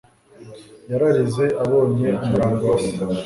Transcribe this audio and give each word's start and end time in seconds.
Yararize 0.89 1.45
abonye 1.63 2.09
umurambo 2.23 2.63
wa 2.71 2.77
se. 2.85 2.93